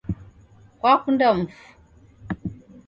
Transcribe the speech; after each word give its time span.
Kwakunda 0.79 1.27
mufu? 1.37 1.65